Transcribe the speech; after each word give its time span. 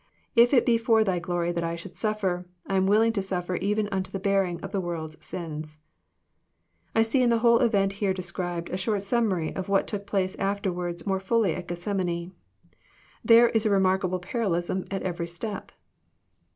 If 0.35 0.51
it 0.51 0.65
be 0.65 0.79
for 0.79 1.03
Thy 1.03 1.19
glory 1.19 1.51
that 1.51 1.63
I 1.63 1.75
should 1.75 1.95
suffer, 1.95 2.47
I 2.65 2.75
am 2.75 2.87
willing 2.87 3.13
to 3.13 3.21
suffer 3.21 3.57
even 3.57 3.87
unto 3.91 4.09
the 4.09 4.17
bearing 4.17 4.59
of 4.61 4.71
the 4.71 4.81
world's 4.81 5.23
sins." 5.23 5.77
I 6.95 7.03
see 7.03 7.21
in 7.21 7.29
the 7.29 7.37
whole 7.37 7.59
event 7.59 7.93
here 7.93 8.11
described, 8.11 8.71
a 8.71 8.77
short 8.77 9.03
summary 9.03 9.55
of 9.55 9.69
what 9.69 9.85
took 9.85 10.07
place 10.07 10.33
afterwards 10.39 11.05
more 11.05 11.19
fully 11.19 11.53
at 11.53 11.67
Gethsemane. 11.67 12.31
There 13.23 13.49
is 13.49 13.67
a 13.67 13.69
remarkable 13.69 14.17
parallelism 14.17 14.85
at 14.89 15.03
every 15.03 15.27
step. 15.27 15.71